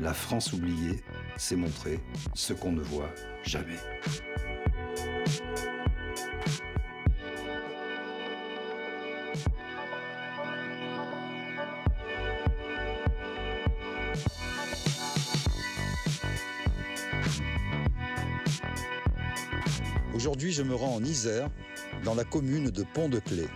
La 0.00 0.14
France 0.14 0.52
oubliée, 0.52 1.02
c'est 1.36 1.56
montrer 1.56 1.98
ce 2.32 2.52
qu'on 2.52 2.70
ne 2.70 2.80
voit 2.80 3.10
jamais. 3.42 3.74
Aujourd'hui, 20.14 20.52
je 20.52 20.62
me 20.62 20.76
rends 20.76 20.94
en 20.94 21.02
Isère, 21.02 21.48
dans 22.04 22.14
la 22.14 22.24
commune 22.24 22.70
de 22.70 22.84
Pont-de-Clé. 22.84 23.46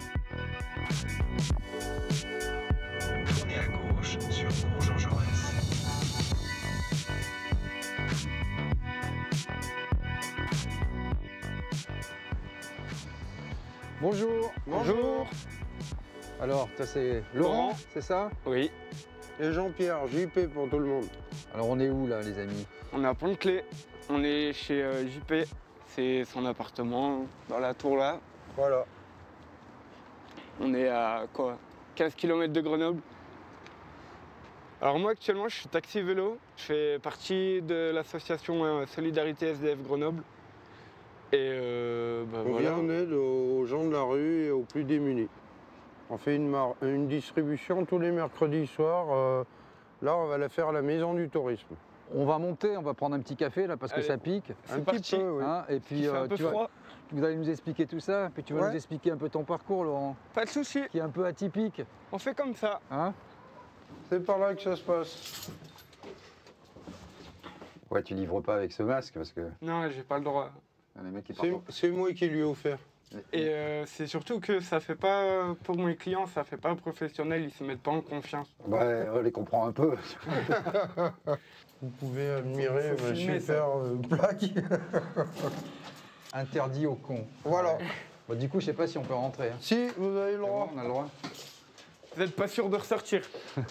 Bonjour. 14.02 14.52
Bonjour. 14.66 15.28
Alors, 16.40 16.68
toi 16.76 16.84
c'est 16.86 17.22
Laurent, 17.34 17.66
Laurent. 17.68 17.72
c'est 17.94 18.00
ça? 18.00 18.30
Oui, 18.46 18.68
Et 19.38 19.52
Jean-Pierre, 19.52 20.08
JP 20.08 20.52
pour 20.52 20.68
tout 20.68 20.80
le 20.80 20.86
monde. 20.86 21.06
Alors 21.54 21.68
on 21.68 21.78
est 21.78 21.88
où 21.88 22.08
là 22.08 22.20
les 22.20 22.36
amis? 22.36 22.66
On 22.92 23.04
est 23.04 23.06
à 23.06 23.14
Pont-de-Clé. 23.14 23.62
On 24.10 24.24
est 24.24 24.52
chez 24.54 24.82
euh, 24.82 25.06
JP. 25.06 25.46
C'est 25.86 26.24
son 26.24 26.44
appartement 26.46 27.26
dans 27.48 27.60
la 27.60 27.74
tour 27.74 27.96
là. 27.96 28.18
Voilà. 28.56 28.84
On 30.60 30.74
est 30.74 30.88
à 30.88 31.26
quoi 31.32 31.56
15 31.94 32.16
km 32.16 32.52
de 32.52 32.60
Grenoble. 32.60 33.00
Alors 34.80 34.98
moi 34.98 35.12
actuellement 35.12 35.48
je 35.48 35.54
suis 35.60 35.68
taxi 35.68 36.02
vélo. 36.02 36.38
Je 36.56 36.62
fais 36.64 36.98
partie 36.98 37.62
de 37.62 37.92
l'association 37.94 38.64
euh, 38.64 38.86
Solidarité 38.86 39.46
SDF 39.50 39.80
Grenoble. 39.80 40.24
Et 41.32 41.36
euh, 41.50 42.24
bah, 42.30 42.38
On 42.46 42.50
voilà. 42.50 42.70
vient 42.74 42.78
en 42.78 42.88
aide 42.90 43.12
aux 43.12 43.64
gens 43.66 43.84
de 43.84 43.90
la 43.92 44.02
rue 44.02 44.44
et 44.44 44.50
aux 44.50 44.62
plus 44.62 44.84
démunis. 44.84 45.28
On 46.10 46.18
fait 46.18 46.36
une, 46.36 46.48
mar- 46.48 46.74
une 46.82 47.08
distribution 47.08 47.84
tous 47.86 47.98
les 47.98 48.10
mercredis 48.10 48.66
soirs. 48.66 49.06
euh, 49.12 49.44
là, 50.02 50.14
on 50.16 50.26
va 50.26 50.36
la 50.36 50.48
faire 50.50 50.68
à 50.68 50.72
la 50.72 50.82
Maison 50.82 51.14
du 51.14 51.28
Tourisme. 51.30 51.74
On 52.14 52.26
va 52.26 52.36
monter, 52.38 52.76
on 52.76 52.82
va 52.82 52.92
prendre 52.92 53.16
un 53.16 53.20
petit 53.20 53.36
café 53.36 53.66
là 53.66 53.78
parce 53.78 53.92
que 53.94 54.02
ça 54.02 54.18
pique. 54.18 54.52
C'est 54.64 54.74
un 54.74 54.80
parti. 54.80 55.00
petit 55.00 55.16
peu, 55.16 55.30
oui. 55.30 55.44
hein, 55.46 55.64
et 55.70 55.80
puis 55.80 56.06
euh, 56.06 56.24
un 56.24 56.28
peu 56.28 56.36
tu 56.36 56.42
vas- 56.42 56.68
vous 57.10 57.24
allez 57.24 57.36
nous 57.36 57.48
expliquer 57.48 57.86
tout 57.86 58.00
ça, 58.00 58.28
puis 58.34 58.42
tu 58.44 58.52
vas 58.52 58.62
Ouais. 58.62 58.68
nous 58.70 58.74
expliquer 58.76 59.10
un 59.12 59.16
peu 59.16 59.30
ton 59.30 59.44
parcours 59.44 59.84
Laurent, 59.84 60.16
Pas 60.34 60.44
de 60.44 60.50
souci. 60.50 60.82
qui 60.90 60.98
est 60.98 61.02
un 61.02 61.08
peu 61.08 61.24
atypique. 61.24 61.82
On 62.10 62.18
fait 62.18 62.34
comme 62.34 62.54
ça. 62.54 62.80
Hein 62.90 63.14
C'est 64.10 64.24
par 64.24 64.38
là 64.38 64.54
que 64.54 64.60
ça 64.60 64.76
se 64.76 64.82
passe. 64.82 65.50
ouais, 67.90 68.02
tu 68.02 68.14
livres 68.14 68.40
pas 68.42 68.56
avec 68.56 68.72
ce 68.72 68.82
masque 68.82 69.14
parce 69.14 69.32
que 69.32 69.40
Non, 69.62 69.88
j'ai 69.88 70.02
pas 70.02 70.18
le 70.18 70.24
droit. 70.24 70.50
Les 71.02 71.10
mecs 71.10 71.24
qui 71.24 71.34
C'est 71.34 71.52
c'est 71.70 71.88
moi 71.90 72.12
qui 72.12 72.26
lui 72.26 72.40
ai 72.40 72.44
offert. 72.44 72.78
Et 73.32 73.48
euh, 73.48 73.84
c'est 73.86 74.06
surtout 74.06 74.40
que 74.40 74.60
ça 74.60 74.80
fait 74.80 74.94
pas 74.94 75.54
pour 75.64 75.76
mes 75.76 75.96
clients, 75.96 76.26
ça 76.26 76.44
fait 76.44 76.56
pas 76.56 76.74
professionnel. 76.74 77.42
Ils 77.44 77.52
se 77.52 77.62
mettent 77.62 77.82
pas 77.82 77.90
en 77.90 78.00
confiance. 78.00 78.48
Ouais, 78.66 79.06
on 79.12 79.20
les 79.20 79.32
comprend 79.32 79.66
un 79.66 79.72
peu. 79.72 79.96
Vous 81.82 81.90
pouvez 81.90 82.30
admirer 82.30 82.94
ma 83.02 83.14
super 83.14 83.66
plaque. 84.08 84.44
Interdit 86.32 86.86
aux 86.86 86.94
cons. 86.94 87.26
voilà. 87.44 87.76
Bon, 88.28 88.38
du 88.38 88.48
coup, 88.48 88.60
je 88.60 88.66
sais 88.66 88.72
pas 88.72 88.86
si 88.86 88.96
on 88.98 89.02
peut 89.02 89.14
rentrer. 89.14 89.48
hein. 89.48 89.56
Si, 89.60 89.88
vous 89.96 90.16
avez 90.16 90.32
le 90.32 90.38
bon, 90.38 90.46
droit. 90.46 90.70
on 90.74 90.78
a 90.78 90.82
le 90.82 90.88
droit. 90.88 91.08
Vous 92.14 92.22
êtes 92.22 92.36
pas 92.36 92.48
sûr 92.48 92.68
de 92.70 92.76
ressortir 92.76 93.22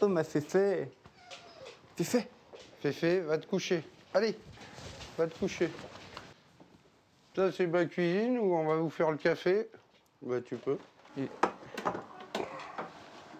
Oh, 0.00 0.08
fait. 0.24 0.88
C'est 1.96 2.04
fait. 2.04 2.28
Féfé, 2.80 3.20
va 3.20 3.38
te 3.38 3.46
coucher. 3.46 3.84
Allez, 4.14 4.36
va 5.18 5.26
te 5.26 5.38
coucher. 5.38 5.70
Ça, 7.36 7.50
c'est 7.52 7.66
ma 7.66 7.84
cuisine 7.86 8.38
où 8.38 8.54
on 8.54 8.66
va 8.66 8.76
vous 8.76 8.90
faire 8.90 9.10
le 9.10 9.16
café? 9.16 9.68
Bah, 10.20 10.40
tu 10.40 10.56
peux. 10.56 10.78
Et- 11.18 11.28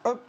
Hop. 0.04 0.20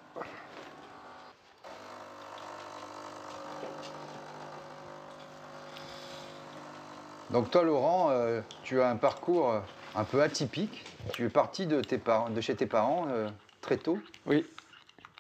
Donc 7.30 7.50
toi 7.50 7.64
Laurent, 7.64 8.12
euh, 8.12 8.42
tu 8.64 8.80
as 8.82 8.90
un 8.90 8.96
parcours 8.96 9.52
euh, 9.52 9.60
un 9.96 10.04
peu 10.04 10.22
atypique. 10.22 10.86
Tu 11.14 11.26
es 11.26 11.30
parti 11.30 11.66
de, 11.66 11.82
tes 11.82 11.98
parents, 11.98 12.30
de 12.30 12.42
chez 12.42 12.56
tes 12.56 12.68
parents 12.68 13.08
euh, 13.10 13.28
très 13.62 13.78
tôt? 13.78 13.98
Oui, 14.26 14.46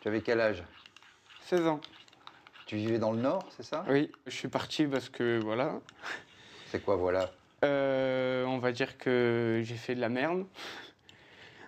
Tu 0.01 0.07
avais 0.09 0.21
quel 0.21 0.39
âge? 0.39 0.63
16 1.45 1.65
ans. 1.65 1.79
Tu 2.65 2.77
vivais 2.77 2.97
dans 2.99 3.11
le 3.11 3.19
Nord, 3.19 3.45
c'est 3.55 3.63
ça? 3.63 3.85
Oui, 3.89 4.11
je 4.25 4.31
suis 4.31 4.47
parti 4.47 4.85
parce 4.85 5.09
que 5.09 5.39
voilà. 5.43 5.79
C'est 6.67 6.83
quoi, 6.83 6.95
voilà? 6.95 7.29
Euh, 7.65 8.45
on 8.45 8.57
va 8.59 8.71
dire 8.71 8.97
que 8.97 9.61
j'ai 9.63 9.75
fait 9.75 9.95
de 9.95 10.01
la 10.01 10.09
merde. 10.09 10.45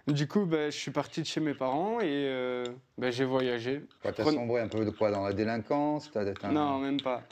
Du 0.07 0.27
coup, 0.27 0.45
bah, 0.45 0.69
je 0.69 0.77
suis 0.77 0.91
parti 0.91 1.21
de 1.21 1.25
chez 1.25 1.39
mes 1.41 1.53
parents 1.53 1.99
et 1.99 2.05
euh, 2.27 2.63
bah, 2.97 3.11
j'ai 3.11 3.25
voyagé. 3.25 3.81
T'as 4.03 4.11
Je 4.11 4.21
prenais- 4.21 4.37
sombré 4.37 4.61
un 4.61 4.67
peu 4.67 4.85
de 4.85 4.91
quoi 4.91 5.11
Dans 5.11 5.23
la 5.25 5.33
délinquance? 5.33 6.11
T'as 6.11 6.31
t'as- 6.33 6.49
Non, 6.49 6.77
même 6.79 7.01
pas. 7.01 7.23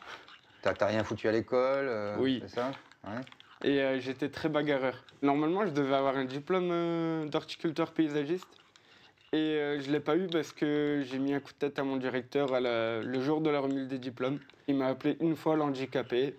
t'as- 0.62 0.73
t'as 0.73 0.88
rien 0.88 1.03
foutu 1.03 1.28
à 1.28 1.31
l'école 1.31 1.88
euh, 1.88 2.16
Oui. 2.19 2.40
C'est 2.47 2.56
ça? 2.56 2.72
Ouais. 3.06 3.22
Et 3.63 3.79
euh, 3.81 4.00
j'étais 4.00 4.29
très 4.29 4.50
bagarreur. 4.50 5.03
Normalement, 5.22 5.66
je 5.66 5.72
devais 5.72 5.94
avoir 5.96 6.18
un 6.18 6.25
diplôme 6.25 7.29
d'horticulteur 7.29 7.91
paysagiste. 7.94 8.47
Et 9.33 9.35
euh, 9.35 9.79
je 9.81 9.88
ne 9.88 9.94
l'ai 9.94 9.99
pas 9.99 10.16
eu 10.16 10.27
parce 10.27 10.51
que 10.53 11.01
j'ai 11.09 11.17
mis 11.17 11.33
un 11.33 11.39
coup 11.39 11.51
de 11.53 11.57
tête 11.57 11.79
à 11.79 11.83
mon 11.83 11.97
directeur 11.97 12.53
à 12.53 12.59
la- 12.59 13.01
le 13.01 13.19
jour 13.19 13.41
de 13.41 13.49
la 13.49 13.59
remise 13.59 13.88
des 13.88 13.97
diplômes. 13.97 14.38
Il 14.67 14.75
m'a 14.75 14.88
appelé 14.88 15.17
une 15.21 15.35
fois 15.35 15.55
l'handicapé. 15.55 16.35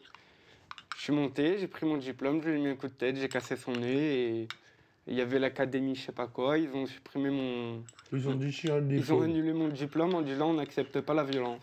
Je 0.97 1.03
suis 1.03 1.13
monté, 1.13 1.59
j'ai 1.59 1.67
pris 1.67 1.87
mon 1.87 1.97
diplôme, 1.97 2.41
je 2.41 2.49
lui 2.51 2.61
ai 2.61 2.63
mis 2.63 2.69
un 2.69 2.77
coup 2.77 2.87
de 2.87 2.93
tête, 2.93 3.17
j'ai 3.17 3.29
cassé 3.29 3.57
son 3.57 3.73
nez 3.73 4.43
et 4.43 4.49
il 5.09 5.15
y 5.15 5.21
avait 5.21 5.41
l'académie, 5.41 5.97
je 5.97 6.03
sais 6.07 6.13
pas 6.13 6.29
quoi. 6.29 6.57
Ils 6.57 6.73
ont 6.73 6.87
supprimé 6.87 7.31
mon. 7.31 7.83
Ils 8.13 8.29
ont 8.29 8.37
déchiré 8.37 8.81
le 8.81 8.97
Ils 8.97 9.13
ont 9.13 9.23
annulé 9.23 9.53
mon 9.53 9.69
diplôme 9.69 10.15
en 10.15 10.23
disant 10.23 10.51
on 10.51 10.55
n'accepte 10.55 11.01
pas 11.01 11.15
la 11.15 11.25
violence. 11.25 11.61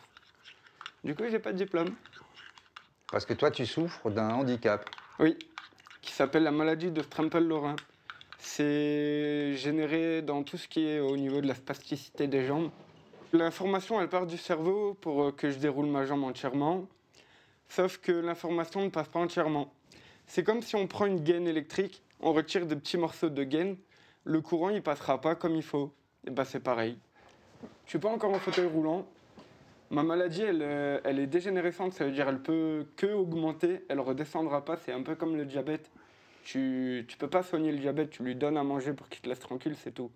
Du 1.06 1.16
coup, 1.16 1.24
j'ai 1.32 1.40
pas 1.40 1.54
de 1.54 1.58
diplôme. 1.58 1.96
Parce 3.10 3.26
que 3.26 3.34
toi, 3.34 3.52
tu 3.52 3.66
souffres 3.66 4.10
d'un 4.10 4.32
handicap. 4.32 4.88
Oui, 5.20 5.38
qui 6.02 6.12
s'appelle 6.12 6.44
la 6.44 6.52
maladie 6.52 6.92
de 6.92 7.02
Strempel-Lorrain. 7.02 7.78
C'est 8.44 9.56
généré 9.56 10.24
dans 10.24 10.42
tout 10.42 10.58
ce 10.58 10.68
qui 10.68 10.88
est 10.88 11.00
au 11.00 11.16
niveau 11.16 11.42
de 11.42 11.48
la 11.48 11.54
spasticité 11.54 12.28
des 12.28 12.44
jambes. 12.44 12.72
L'information, 13.34 14.02
elle 14.02 14.10
part 14.10 14.26
du 14.26 14.38
cerveau 14.38 14.96
pour 14.96 15.24
euh, 15.24 15.32
que 15.32 15.52
je 15.52 15.60
déroule 15.60 15.86
ma 15.86 16.06
jambe 16.06 16.24
entièrement, 16.24 16.88
sauf 17.70 18.00
que 18.00 18.12
l'information 18.12 18.82
ne 18.82 18.90
passe 18.90 19.08
pas 19.08 19.20
entièrement. 19.20 19.72
C'est 20.26 20.44
comme 20.44 20.64
si 20.64 20.76
on 20.76 20.88
prend 20.88 21.06
une 21.06 21.24
gaine 21.24 21.48
électrique, 21.48 22.02
on 22.20 22.34
retire 22.34 22.66
des 22.66 22.76
petits 22.76 22.98
morceaux 22.98 23.30
de 23.30 23.44
gaine, 23.44 23.78
le 24.24 24.42
courant 24.42 24.70
il 24.70 24.82
passera 24.82 25.22
pas 25.22 25.36
comme 25.36 25.56
il 25.56 25.64
faut. 25.64 25.94
Et 26.26 26.32
ben 26.32 26.44
c'est 26.44 26.60
pareil. 26.60 26.98
Je 27.86 27.92
suis 27.92 28.00
pas 28.00 28.10
encore 28.10 28.34
en 28.34 28.40
fauteuil 28.40 28.68
roulant. 28.68 29.06
Ma 29.92 30.02
maladie, 30.02 30.42
elle, 30.42 30.64
euh, 30.64 31.00
elle 31.04 31.20
est 31.20 31.28
dégénérescente, 31.28 31.94
ça 31.94 32.06
veut 32.06 32.12
dire 32.12 32.28
elle 32.28 32.42
peut 32.42 32.88
que 32.98 33.08
augmenter, 33.08 33.86
elle 33.88 34.00
redescendra 34.00 34.66
pas. 34.66 34.78
C'est 34.78 34.94
un 34.94 35.04
peu 35.04 35.14
comme 35.14 35.38
le 35.38 35.46
diabète. 35.46 35.92
Tu, 36.44 37.06
tu 37.08 37.18
peux 37.18 37.30
pas 37.30 37.44
soigner 37.44 37.72
le 37.72 37.78
diabète, 37.78 38.10
tu 38.10 38.24
lui 38.24 38.36
donnes 38.36 38.58
à 38.58 38.64
manger 38.64 38.94
pour 38.94 39.08
qu'il 39.10 39.22
te 39.22 39.30
laisse 39.30 39.40
tranquille, 39.40 39.76
c'est 39.78 39.92
tout. 39.92 40.12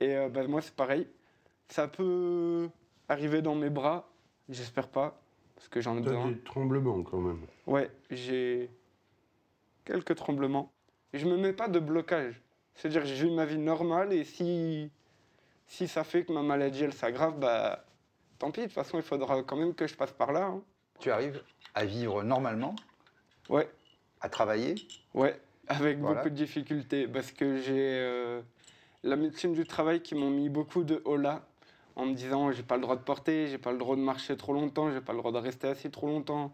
Et 0.00 0.16
euh, 0.16 0.28
bah, 0.28 0.46
moi, 0.46 0.60
c'est 0.60 0.74
pareil. 0.74 1.06
Ça 1.68 1.86
peut 1.88 2.68
arriver 3.08 3.42
dans 3.42 3.54
mes 3.54 3.70
bras, 3.70 4.08
j'espère 4.48 4.88
pas, 4.88 5.20
parce 5.54 5.68
que 5.68 5.80
j'en 5.80 5.96
ai 5.98 6.02
T'as 6.02 6.10
besoin. 6.10 6.28
des 6.30 6.38
tremblements 6.40 7.02
quand 7.02 7.18
même. 7.18 7.40
Ouais, 7.66 7.90
j'ai 8.10 8.70
quelques 9.84 10.14
tremblements. 10.16 10.72
Je 11.12 11.26
me 11.26 11.36
mets 11.36 11.52
pas 11.52 11.68
de 11.68 11.78
blocage. 11.78 12.40
C'est-à-dire 12.74 13.02
que 13.02 13.08
j'ai 13.08 13.26
eu 13.26 13.30
ma 13.30 13.44
vie 13.46 13.58
normale 13.58 14.12
et 14.12 14.24
si, 14.24 14.90
si 15.66 15.86
ça 15.88 16.02
fait 16.04 16.24
que 16.24 16.32
ma 16.32 16.42
maladie 16.42 16.84
elle 16.84 16.92
s'aggrave, 16.94 17.38
bah 17.38 17.84
tant 18.38 18.50
pis, 18.50 18.60
de 18.62 18.66
toute 18.66 18.74
façon 18.74 18.96
il 18.96 19.02
faudra 19.02 19.42
quand 19.42 19.56
même 19.56 19.74
que 19.74 19.86
je 19.86 19.94
passe 19.94 20.12
par 20.12 20.32
là. 20.32 20.46
hein. 20.46 20.62
Tu 20.98 21.10
arrives 21.10 21.42
à 21.74 21.84
vivre 21.84 22.22
normalement, 22.22 22.74
Ouais, 23.48 23.68
à 24.20 24.28
travailler. 24.28 24.74
ouais, 25.14 25.38
avec 25.68 25.98
Voilà. 25.98 26.16
beaucoup 26.16 26.30
de 26.30 26.34
difficultés 26.34 27.06
parce 27.08 27.32
que 27.32 27.58
j'ai 27.58 27.98
euh, 27.98 28.40
la 29.02 29.16
médecine 29.16 29.52
du 29.52 29.64
travail 29.64 30.02
qui 30.02 30.14
m'ont 30.14 30.30
mis 30.30 30.48
beaucoup 30.48 30.84
de 30.84 31.00
hola 31.04 31.46
en 31.96 32.06
me 32.06 32.14
disant 32.14 32.52
j'ai 32.52 32.62
pas 32.62 32.76
le 32.76 32.82
droit 32.82 32.96
de 32.96 33.02
porter, 33.02 33.46
j'ai 33.48 33.58
pas 33.58 33.72
le 33.72 33.78
droit 33.78 33.96
de 33.96 34.00
marcher 34.00 34.36
trop 34.36 34.52
longtemps, 34.52 34.90
j'ai 34.92 35.00
pas 35.00 35.12
le 35.12 35.18
droit 35.18 35.32
de 35.32 35.38
rester 35.38 35.68
assis 35.68 35.90
trop 35.90 36.06
longtemps, 36.06 36.52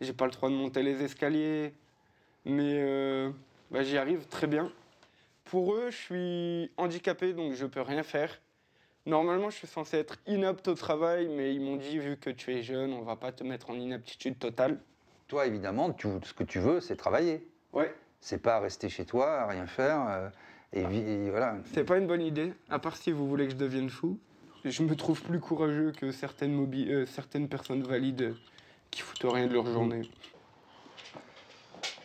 j'ai 0.00 0.12
pas 0.12 0.26
le 0.26 0.32
droit 0.32 0.48
de 0.48 0.54
monter 0.54 0.82
les 0.82 1.02
escaliers. 1.02 1.72
Mais 2.44 2.74
euh, 2.78 3.30
bah, 3.70 3.82
j'y 3.82 3.98
arrive 3.98 4.26
très 4.26 4.46
bien. 4.46 4.72
Pour 5.44 5.74
eux, 5.74 5.90
je 5.90 5.96
suis 5.96 6.70
handicapé, 6.76 7.32
donc 7.32 7.54
je 7.54 7.66
peux 7.66 7.80
rien 7.80 8.02
faire. 8.02 8.40
Normalement, 9.06 9.48
je 9.50 9.56
suis 9.56 9.66
censé 9.66 9.96
être 9.96 10.18
inapte 10.26 10.68
au 10.68 10.74
travail, 10.74 11.28
mais 11.28 11.54
ils 11.54 11.60
m'ont 11.60 11.76
dit, 11.76 11.98
vu 11.98 12.18
que 12.18 12.28
tu 12.28 12.52
es 12.54 12.62
jeune, 12.62 12.92
on 12.92 13.02
va 13.02 13.16
pas 13.16 13.32
te 13.32 13.42
mettre 13.42 13.70
en 13.70 13.74
inaptitude 13.74 14.38
totale. 14.38 14.78
Toi, 15.28 15.46
évidemment, 15.46 15.92
tu- 15.92 16.08
ce 16.22 16.32
que 16.32 16.44
tu 16.44 16.58
veux, 16.58 16.80
c'est 16.80 16.96
travailler. 16.96 17.46
Ouais. 17.72 17.94
C'est 18.20 18.38
pas 18.42 18.58
rester 18.60 18.88
chez 18.88 19.04
toi, 19.04 19.40
à 19.42 19.46
rien 19.46 19.66
faire. 19.66 20.06
euh, 20.08 20.28
et, 20.72 21.30
voilà. 21.30 21.56
C'est 21.72 21.84
pas 21.84 21.98
une 21.98 22.06
bonne 22.06 22.22
idée, 22.22 22.52
à 22.70 22.78
part 22.78 22.96
si 22.96 23.12
vous 23.12 23.28
voulez 23.28 23.46
que 23.46 23.52
je 23.52 23.56
devienne 23.58 23.90
fou. 23.90 24.18
Je 24.64 24.82
me 24.82 24.96
trouve 24.96 25.22
plus 25.22 25.38
courageux 25.40 25.92
que 25.92 26.10
certaines, 26.12 26.52
mobi- 26.54 26.88
euh, 26.90 27.06
certaines 27.06 27.48
personnes 27.48 27.82
valides 27.82 28.34
qui 28.90 29.02
foutent 29.02 29.22
rien 29.32 29.46
de 29.46 29.52
leur 29.54 29.66
journée. 29.66 30.02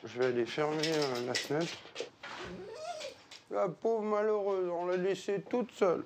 Je 0.05 0.19
vais 0.19 0.25
aller 0.27 0.45
fermer 0.45 0.81
euh, 0.85 1.25
la 1.25 1.33
fenêtre. 1.33 1.73
La 3.49 3.69
pauvre 3.69 4.03
malheureuse, 4.03 4.69
on 4.69 4.85
l'a 4.85 4.97
laissée 4.97 5.41
toute 5.49 5.71
seule. 5.71 6.03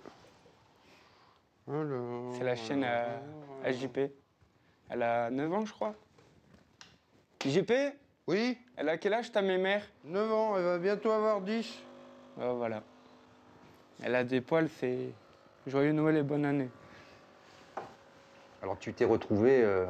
C'est 1.68 2.44
la 2.44 2.56
chienne 2.56 2.84
à, 2.84 3.04
alors, 3.04 3.20
à 3.64 3.72
JP. 3.72 4.00
Elle 4.90 5.04
a 5.04 5.30
9 5.30 5.52
ans, 5.54 5.66
je 5.66 5.74
crois. 5.74 5.96
JP, 7.46 7.72
Oui, 8.28 8.58
elle 8.76 8.90
a 8.90 8.98
quel 8.98 9.14
âge 9.14 9.32
ta 9.32 9.42
mémère? 9.42 9.84
9 10.06 10.32
ans, 10.34 10.58
elle 10.58 10.64
va 10.64 10.78
bientôt 10.80 11.12
avoir 11.12 11.42
10. 11.42 11.80
Oh, 12.42 12.56
Voilà. 12.58 12.84
Elle 14.04 14.16
a 14.16 14.24
des 14.24 14.42
poils, 14.42 14.70
c'est 14.80 15.10
joyeux 15.66 15.92
Noël 15.92 16.18
et 16.18 16.24
bonne 16.24 16.46
année. 16.46 16.70
Alors, 18.62 18.78
tu 18.80 18.94
t'es 18.94 19.06
retrouvé 19.06 19.62
euh, 19.64 19.86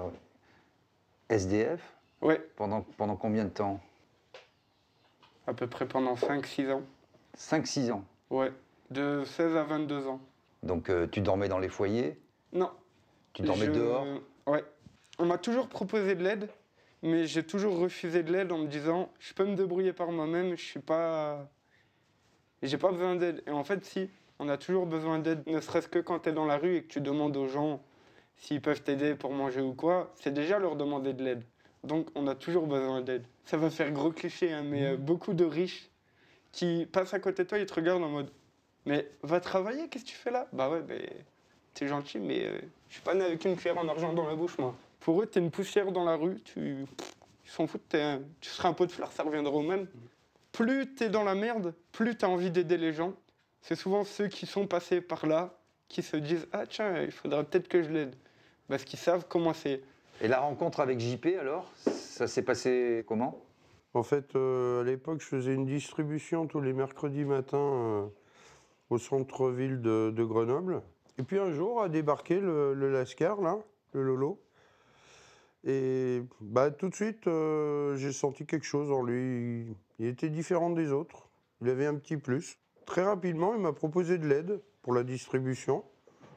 SDF 1.29 1.81
Ouais, 2.21 2.39
pendant, 2.55 2.81
pendant 2.97 3.15
combien 3.15 3.44
de 3.45 3.49
temps? 3.49 3.79
À 5.45 5.53
peu 5.53 5.67
près 5.67 5.85
pendant 5.88 6.13
5-6 6.15 6.71
ans. 6.71 6.83
5-6 7.38 7.91
ans. 7.91 8.03
Ouais, 8.29 8.51
de 8.91 9.23
16 9.25 9.55
à 9.55 9.63
22 9.63 10.07
ans. 10.07 10.19
Donc, 10.63 10.89
euh, 10.89 11.07
tu 11.07 11.21
dormais 11.21 11.47
dans 11.49 11.59
les 11.59 11.69
foyers, 11.69 12.19
Non, 12.53 12.71
tu 13.33 13.41
dormais 13.44 13.65
Je- 13.67 13.71
dehors? 13.71 14.05
Ouais. 14.47 14.63
On 15.19 15.25
m'a 15.25 15.38
toujours 15.38 15.67
proposé 15.67 16.15
de 16.15 16.23
l'aide, 16.23 16.49
mais 17.03 17.27
j'ai 17.27 17.44
toujours 17.44 17.77
refusé 17.77 18.23
de 18.23 18.31
l'aide 18.31 18.51
en 18.51 18.59
me 18.59 18.67
disant 18.67 19.11
je 19.19 19.33
peux 19.33 19.45
me 19.45 19.55
débrouiller 19.55 19.94
par 19.94 20.11
moi-même, 20.11 20.57
je 20.57 20.63
suis 20.63 20.79
pas. 20.79 21.49
J'ai 22.63 22.77
pas 22.77 22.91
besoin 22.91 23.15
d'aide. 23.15 23.44
Et 23.45 23.51
en 23.51 23.63
fait, 23.63 23.85
si, 23.85 24.09
on 24.39 24.49
a 24.49 24.57
toujours 24.57 24.85
besoin 24.85 25.19
d'aide, 25.19 25.45
ne 25.47 25.61
serait-ce 25.61 25.88
que 25.88 25.99
quand 25.99 26.19
tu 26.19 26.29
es 26.29 26.31
dans 26.31 26.45
la 26.45 26.57
rue 26.57 26.77
et 26.77 26.83
que 26.83 26.88
tu 26.88 27.01
demandes 27.01 27.38
aux 27.38 27.47
gens 27.47 27.81
s'ils 28.35 28.61
peuvent 28.61 28.81
t'aider 28.81 29.15
pour 29.15 29.31
manger 29.31 29.61
ou 29.61 29.73
quoi, 29.73 30.13
c'est 30.15 30.33
déjà 30.33 30.59
leur 30.59 30.75
demander 30.75 31.13
de 31.13 31.23
l'aide. 31.23 31.44
Donc 31.83 32.07
on 32.15 32.27
a 32.27 32.35
toujours 32.35 32.67
besoin 32.67 33.01
d'aide. 33.01 33.25
Ça 33.45 33.57
va 33.57 33.69
faire 33.69 33.91
gros 33.91 34.11
cliché, 34.11 34.51
hein, 34.51 34.63
mais 34.63 34.85
euh, 34.88 34.97
beaucoup 34.97 35.33
de 35.33 35.45
riches 35.45 35.89
qui 36.51 36.88
passent 36.91 37.13
à 37.13 37.19
côté 37.19 37.44
de 37.44 37.49
toi, 37.49 37.59
ils 37.59 37.65
te 37.65 37.73
regardent 37.73 38.03
en 38.03 38.09
mode 38.09 38.31
Mais 38.85 39.09
va 39.23 39.39
travailler, 39.39 39.88
qu'est-ce 39.89 40.05
que 40.05 40.09
tu 40.09 40.15
fais 40.15 40.31
là? 40.31 40.47
Bah 40.53 40.69
ouais, 40.69 40.81
mais 40.88 41.09
t'es 41.73 41.88
gentil, 41.88 42.19
mais 42.19 42.45
euh, 42.45 42.59
je 42.89 42.95
suis 42.95 43.03
pas 43.03 43.13
né 43.13 43.23
avec 43.23 43.44
une 43.45 43.55
cuillère 43.55 43.77
en 43.77 43.88
argent 43.88 44.13
dans 44.13 44.27
la 44.27 44.35
bouche, 44.35 44.57
moi. 44.57 44.75
Pour 44.99 45.21
eux, 45.21 45.25
t'es 45.25 45.39
une 45.39 45.51
poussière 45.51 45.91
dans 45.91 46.03
la 46.03 46.15
rue, 46.15 46.41
tu. 46.41 46.85
Ils 47.45 47.49
s'en 47.51 47.65
foutent, 47.67 47.95
un- 47.95 48.21
tu 48.41 48.49
seras 48.49 48.69
un 48.69 48.73
pot 48.73 48.85
de 48.85 48.91
fleurs, 48.91 49.11
ça 49.11 49.23
reviendra 49.23 49.53
au 49.53 49.61
même. 49.61 49.88
Plus 50.51 50.94
t'es 50.95 51.09
dans 51.09 51.23
la 51.23 51.35
merde, 51.35 51.73
plus 51.91 52.15
t'as 52.17 52.27
envie 52.27 52.51
d'aider 52.51 52.77
les 52.77 52.91
gens. 52.94 53.13
C'est 53.61 53.75
souvent 53.75 54.03
ceux 54.03 54.27
qui 54.27 54.45
sont 54.45 54.67
passés 54.67 55.01
par 55.01 55.25
là 55.27 55.57
qui 55.88 56.01
se 56.03 56.17
disent 56.17 56.47
Ah 56.51 56.65
tiens, 56.67 57.01
il 57.03 57.11
faudrait 57.11 57.44
peut-être 57.45 57.67
que 57.67 57.83
je 57.83 57.89
l'aide. 57.89 58.15
Parce 58.67 58.83
qu'ils 58.83 58.99
savent 58.99 59.25
comment 59.29 59.53
c'est. 59.53 59.81
Et 60.19 60.27
la 60.27 60.39
rencontre 60.39 60.79
avec 60.81 60.99
JP, 60.99 61.27
alors 61.39 61.71
Ça 61.85 62.27
s'est 62.27 62.41
passé 62.41 63.05
comment? 63.07 63.39
En 63.94 64.03
fait, 64.03 64.35
euh, 64.35 64.81
à 64.81 64.83
l'époque, 64.83 65.21
je 65.21 65.25
faisais 65.27 65.53
une 65.53 65.65
distribution 65.65 66.47
tous 66.47 66.59
les 66.61 66.73
mercredis 66.73 67.23
matins 67.23 67.57
euh, 67.57 68.05
au 68.89 68.97
centre-ville 68.97 69.81
de, 69.81 70.11
de 70.13 70.23
Grenoble. 70.23 70.81
Et 71.17 71.23
puis 71.23 71.39
un 71.39 71.51
jour 71.51 71.81
a 71.81 71.88
débarqué 71.89 72.39
le, 72.39 72.73
le 72.73 72.91
Lascar, 72.91 73.39
là, 73.41 73.57
le 73.94 74.03
Lolo. 74.03 74.39
Et 75.63 76.21
bah, 76.39 76.71
tout 76.71 76.89
de 76.89 76.95
suite, 76.95 77.27
euh, 77.27 77.95
j'ai 77.98 78.12
senti 78.12 78.45
quelque 78.45 78.65
chose 78.65 78.92
en 78.92 79.04
lui. 79.04 79.75
Il, 80.00 80.06
était 80.06 80.30
différent 80.30 80.69
des 80.69 80.92
autres. 80.92 81.30
Il 81.62 81.69
avait 81.69 81.86
un 81.86 81.95
petit 81.95 82.18
plus. 82.18 82.59
Très 82.86 83.04
rapidement, 83.04 83.54
il 83.56 83.62
m'a 83.62 83.74
proposé 83.74 84.18
de 84.18 84.27
l'aide 84.27 84.62
pour 84.81 84.94
la 84.94 85.04
distribution. 85.04 85.83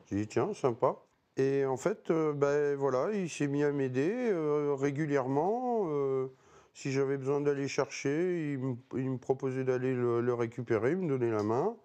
J'ai 0.06 0.16
dit, 0.16 0.26
tiens, 0.26 0.52
sympa. 0.54 0.96
Et 1.36 1.64
en 1.64 1.76
fait, 1.76 2.10
euh, 2.10 2.32
ben, 2.32 2.76
voilà, 2.76 3.12
il 3.14 3.30
s'est 3.30 3.46
mis 3.46 3.62
à 3.62 3.72
m'aider 3.72 4.12
euh, 4.12 4.74
régulièrement. 4.74 5.86
euh, 5.88 6.28
si 6.74 6.92
j'avais 6.92 7.16
besoin 7.16 7.40
d'aller 7.40 7.68
chercher, 7.68 8.52
il 8.52 8.58
me, 8.58 9.16
proposait 9.18 9.64
d'aller 9.64 9.94
le, 9.94 10.34
récupérer, 10.34 10.94
me 10.94 11.08
donner 11.08 11.30
la 11.30 11.42
main. 11.42 11.76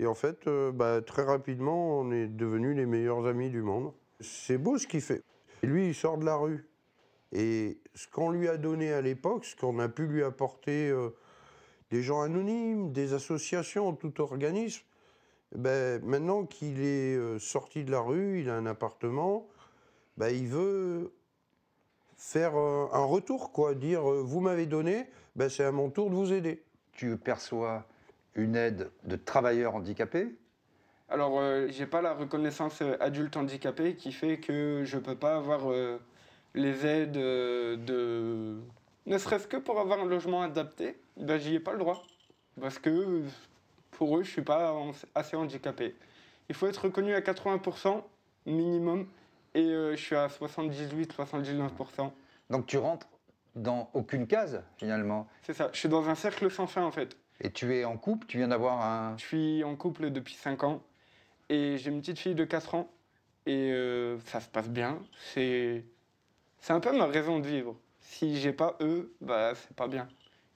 Et 0.00 0.06
en 0.06 0.14
fait, 0.14 0.48
bah, 0.74 1.00
très 1.02 1.22
rapidement, 1.22 2.00
on 2.00 2.10
est 2.10 2.26
devenus 2.26 2.76
les 2.76 2.86
meilleurs 2.86 3.26
amis 3.26 3.48
du 3.50 3.62
monde. 3.62 3.92
C'est 4.20 4.58
beau 4.58 4.76
ce 4.76 4.86
qu'il 4.86 5.00
fait. 5.00 5.22
Et 5.62 5.66
lui, 5.66 5.88
il 5.88 5.94
sort 5.94 6.18
de 6.18 6.24
la 6.24 6.36
rue. 6.36 6.66
Et 7.32 7.78
ce 7.94 8.08
qu'on 8.08 8.30
lui 8.30 8.48
a 8.48 8.56
donné 8.56 8.92
à 8.92 9.00
l'époque, 9.00 9.44
ce 9.44 9.56
qu'on 9.56 9.78
a 9.78 9.88
pu 9.88 10.06
lui 10.06 10.22
apporter 10.22 10.88
euh, 10.88 11.10
des 11.90 12.02
gens 12.02 12.22
anonymes, 12.22 12.92
des 12.92 13.12
associations, 13.12 13.94
tout 13.94 14.20
organisme, 14.20 14.82
ben, 15.54 16.02
maintenant 16.04 16.44
qu'il 16.44 16.80
est 16.80 17.16
euh, 17.16 17.38
sorti 17.38 17.84
de 17.84 17.90
la 17.90 18.00
rue, 18.00 18.40
il 18.40 18.50
a 18.50 18.54
un 18.54 18.66
appartement, 18.66 19.48
ben, 20.16 20.28
il 20.28 20.48
veut 20.48 21.12
faire 22.16 22.56
euh, 22.56 22.86
un 22.92 23.04
retour, 23.04 23.52
quoi. 23.52 23.74
Dire, 23.74 24.02
vous 24.02 24.40
m'avez 24.40 24.66
donné, 24.66 25.06
ben, 25.36 25.48
c'est 25.48 25.64
à 25.64 25.72
mon 25.72 25.90
tour 25.90 26.10
de 26.10 26.14
vous 26.14 26.32
aider. 26.32 26.62
Tu 26.92 27.16
perçois 27.16 27.86
une 28.34 28.56
aide 28.56 28.90
de 29.04 29.16
travailleurs 29.16 29.74
handicapés? 29.74 30.34
Alors, 31.10 31.38
euh, 31.40 31.68
j'ai 31.70 31.86
pas 31.86 32.02
la 32.02 32.12
reconnaissance 32.12 32.82
euh, 32.82 32.96
adulte 33.00 33.36
handicapé 33.36 33.94
qui 33.94 34.12
fait 34.12 34.38
que 34.38 34.82
je 34.84 34.98
peux 34.98 35.14
pas 35.14 35.36
avoir 35.36 35.70
euh, 35.70 35.98
les 36.54 36.84
aides 36.84 37.16
euh, 37.16 37.76
de. 37.76 38.58
Ne 39.06 39.16
serait-ce 39.16 39.46
que 39.46 39.56
pour 39.56 39.80
avoir 39.80 40.00
un 40.00 40.04
logement 40.04 40.42
adapté, 40.42 40.98
ben, 41.16 41.38
j'y 41.38 41.54
ai 41.54 41.60
pas 41.60 41.72
le 41.72 41.78
droit. 41.78 42.02
Parce 42.60 42.78
que 42.78 43.22
pour 43.92 44.18
eux, 44.18 44.22
je 44.22 44.30
suis 44.30 44.42
pas 44.42 44.74
assez 45.14 45.34
handicapé. 45.34 45.94
Il 46.50 46.54
faut 46.54 46.66
être 46.66 46.84
reconnu 46.84 47.14
à 47.14 47.20
80% 47.20 48.02
minimum 48.44 49.06
et 49.54 49.64
je 49.64 49.96
suis 49.96 50.16
à 50.16 50.26
78-79%. 50.26 52.10
Donc 52.50 52.66
tu 52.66 52.76
rentres 52.78 53.08
dans 53.54 53.88
aucune 53.94 54.26
case 54.26 54.62
finalement. 54.76 55.26
C'est 55.42 55.54
ça, 55.54 55.70
je 55.72 55.78
suis 55.78 55.88
dans 55.88 56.08
un 56.08 56.14
cercle 56.14 56.50
sans 56.50 56.66
fin 56.66 56.82
en 56.82 56.90
fait. 56.90 57.16
Et 57.40 57.50
tu 57.50 57.74
es 57.76 57.84
en 57.84 57.96
couple, 57.96 58.26
tu 58.26 58.38
viens 58.38 58.48
d'avoir 58.48 58.82
un... 58.82 59.16
Je 59.16 59.24
suis 59.24 59.64
en 59.64 59.76
couple 59.76 60.10
depuis 60.10 60.34
5 60.34 60.64
ans 60.64 60.82
et 61.48 61.76
j'ai 61.78 61.90
une 61.90 62.00
petite 62.00 62.18
fille 62.18 62.34
de 62.34 62.44
4 62.44 62.74
ans 62.74 62.90
et 63.46 63.70
euh, 63.72 64.18
ça 64.26 64.40
se 64.40 64.48
passe 64.48 64.68
bien. 64.68 64.98
C'est 65.32 65.84
c'est 66.60 66.72
un 66.72 66.80
peu 66.80 66.96
ma 66.96 67.06
raison 67.06 67.38
de 67.38 67.46
vivre. 67.46 67.76
Si 68.00 68.38
j'ai 68.40 68.52
pas 68.52 68.76
eux, 68.80 69.12
bah 69.20 69.52
c'est 69.54 69.76
pas 69.76 69.86
bien. 69.88 70.08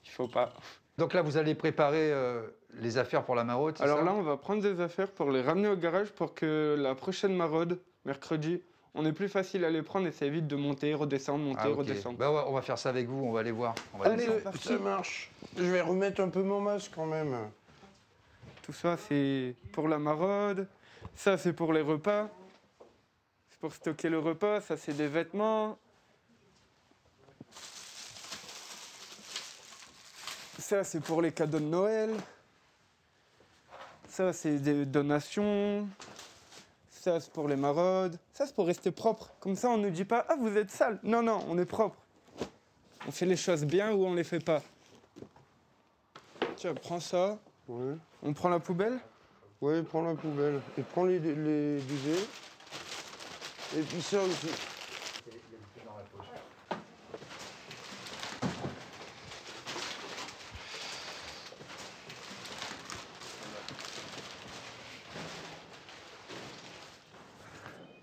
Il 0.04 0.10
faut 0.10 0.28
pas. 0.28 0.52
Donc 0.98 1.14
là, 1.14 1.22
vous 1.22 1.36
allez 1.36 1.54
préparer 1.54 2.12
euh, 2.12 2.42
les 2.74 2.98
affaires 2.98 3.24
pour 3.24 3.34
la 3.34 3.44
maraude, 3.44 3.76
Alors 3.80 3.98
ça? 3.98 4.04
là, 4.04 4.12
on 4.12 4.22
va 4.22 4.36
prendre 4.36 4.62
des 4.62 4.80
affaires 4.80 5.10
pour 5.10 5.30
les 5.30 5.40
ramener 5.42 5.68
au 5.68 5.76
garage 5.76 6.10
pour 6.10 6.34
que 6.34 6.76
la 6.78 6.94
prochaine 6.94 7.34
maraude, 7.34 7.80
mercredi, 8.04 8.60
on 8.94 9.06
est 9.06 9.12
plus 9.12 9.28
facile 9.28 9.64
à 9.64 9.70
les 9.70 9.82
prendre 9.82 10.06
et 10.06 10.12
ça 10.12 10.26
évite 10.26 10.46
de 10.46 10.56
monter, 10.56 10.92
redescendre, 10.92 11.44
monter, 11.44 11.60
Ah, 11.64 11.68
redescendre. 11.68 12.18
Bah 12.18 12.30
ouais, 12.30 12.42
on 12.46 12.52
va 12.52 12.60
faire 12.62 12.78
ça 12.78 12.90
avec 12.90 13.08
vous, 13.08 13.24
on 13.24 13.32
va 13.32 13.40
aller 13.40 13.52
voir. 13.52 13.74
On 13.94 13.98
va 13.98 14.06
Allez, 14.10 14.26
descendre. 14.26 14.56
ça 14.60 14.78
marche. 14.78 15.30
Je 15.56 15.62
vais 15.62 15.80
remettre 15.80 16.20
un 16.20 16.28
peu 16.28 16.42
mon 16.42 16.60
masque 16.60 16.92
quand 16.94 17.06
même. 17.06 17.34
Tout 18.62 18.72
ça, 18.72 18.96
c'est 18.96 19.54
pour 19.72 19.88
la 19.88 19.98
maraude. 19.98 20.66
Ça, 21.16 21.38
c'est 21.38 21.52
pour 21.52 21.72
les 21.72 21.80
repas. 21.80 22.28
C'est 23.50 23.58
pour 23.60 23.72
stocker 23.72 24.08
le 24.08 24.18
repas. 24.18 24.60
Ça, 24.60 24.76
c'est 24.76 24.94
des 24.94 25.08
vêtements. 25.08 25.78
Ça, 30.58 30.84
c'est 30.84 31.00
pour 31.00 31.22
les 31.22 31.32
cadeaux 31.32 31.60
de 31.60 31.64
Noël. 31.64 32.10
Ça, 34.08 34.32
c'est 34.32 34.58
des 34.58 34.84
donations. 34.84 35.88
Ça, 36.90 37.18
c'est 37.18 37.32
pour 37.32 37.48
les 37.48 37.56
maraudes. 37.56 38.18
Ça, 38.32 38.46
c'est 38.46 38.54
pour 38.54 38.66
rester 38.66 38.90
propre. 38.90 39.30
Comme 39.40 39.56
ça, 39.56 39.70
on 39.70 39.78
ne 39.78 39.90
dit 39.90 40.04
pas 40.04 40.24
Ah, 40.28 40.36
vous 40.38 40.56
êtes 40.56 40.70
sale. 40.70 40.98
Non, 41.02 41.22
non, 41.22 41.44
on 41.48 41.58
est 41.58 41.66
propre. 41.66 41.96
On 43.06 43.10
fait 43.10 43.26
les 43.26 43.36
choses 43.36 43.64
bien 43.64 43.92
ou 43.92 44.06
on 44.06 44.14
les 44.14 44.24
fait 44.24 44.38
pas. 44.38 44.62
Tiens, 46.56 46.74
prends 46.74 47.00
ça. 47.00 47.38
Ouais. 47.66 47.96
On 48.22 48.32
prend 48.32 48.48
la 48.48 48.60
poubelle? 48.60 49.00
Ouais, 49.62 49.82
prends 49.82 50.02
la 50.02 50.14
poubelle. 50.14 50.60
Et 50.76 50.82
prends 50.82 51.04
les, 51.04 51.20
les 51.20 51.80
duvets. 51.80 52.26
Et 53.78 53.80
puis 53.82 54.02
ça 54.02 54.18
aussi. 54.22 54.48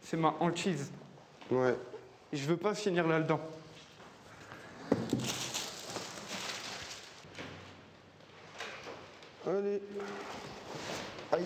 c'est 0.10 0.18
ma 0.18 0.34
hantise. 0.40 0.92
Ouais. 1.52 1.78
Je 2.34 2.44
veux 2.48 2.58
pas 2.58 2.74
finir 2.74 3.08
là-dedans. 3.08 3.40
Allez. 9.46 9.82
Aïe. 11.40 11.46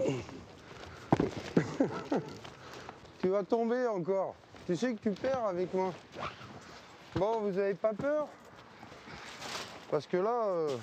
tu 3.20 3.28
vas 3.28 3.42
tomber 3.42 3.86
encore. 3.86 4.34
Tu 4.66 4.76
sais 4.76 4.94
que 4.94 5.00
tu 5.00 5.10
perds 5.10 5.46
avec 5.46 5.72
moi. 5.74 5.92
Bon, 7.16 7.40
vous 7.40 7.58
avez 7.58 7.74
pas 7.74 7.92
peur? 7.92 8.28
Parce 9.90 10.06
que 10.06 10.16
là, 10.18 10.44
euh, 10.46 10.76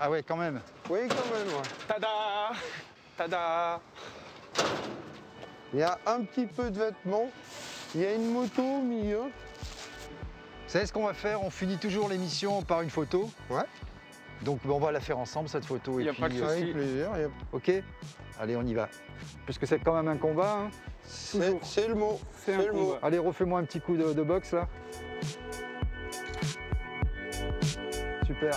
Ah 0.00 0.10
ouais, 0.10 0.22
quand 0.22 0.36
même. 0.36 0.60
oui 0.88 1.00
quand 1.08 1.36
même. 1.36 1.48
ouais. 1.48 1.62
Tada 1.86 2.08
Tada 3.16 3.80
Il 5.72 5.78
y 5.78 5.82
a 5.82 5.98
un 6.06 6.24
petit 6.24 6.46
peu 6.46 6.70
de 6.70 6.78
vêtements. 6.80 7.30
Il 7.94 8.00
y 8.02 8.06
a 8.06 8.14
une 8.14 8.32
moto 8.32 8.62
au 8.62 8.82
milieu. 8.82 9.18
Vous 9.22 10.68
savez 10.68 10.86
ce 10.86 10.92
qu'on 10.92 11.06
va 11.06 11.14
faire? 11.14 11.42
On 11.42 11.50
finit 11.50 11.78
toujours 11.78 12.08
l'émission 12.08 12.62
par 12.62 12.82
une 12.82 12.90
photo. 12.90 13.28
Ouais. 13.50 13.62
Donc 14.42 14.60
bon, 14.64 14.76
on 14.76 14.78
va 14.78 14.92
la 14.92 15.00
faire 15.00 15.18
ensemble 15.18 15.48
cette 15.48 15.64
photo. 15.64 15.98
Y 16.00 16.06
et 16.06 16.08
a 16.10 16.14
pas 16.14 16.28
de 16.28 16.34
puis, 16.34 16.38
souci. 16.42 16.50
Avec 16.62 16.72
plaisir. 16.72 17.10
il 17.16 17.20
y 17.20 17.24
a- 17.24 17.28
ok 17.52 17.72
Allez, 18.40 18.56
on 18.56 18.62
y 18.62 18.74
va. 18.74 18.88
Parce 19.46 19.58
que 19.58 19.66
c'est 19.66 19.80
quand 19.80 19.94
même 19.94 20.08
un 20.08 20.16
combat. 20.16 20.60
hein. 20.66 20.70
C'est 21.04 21.88
le 21.88 21.94
mot. 21.94 22.20
C'est 22.44 22.56
le 22.56 22.72
mot. 22.72 22.96
Allez, 23.02 23.18
refais-moi 23.18 23.58
un 23.60 23.64
petit 23.64 23.80
coup 23.80 23.96
de, 23.96 24.12
de 24.12 24.22
boxe 24.22 24.52
là. 24.52 24.68
Super. 28.26 28.54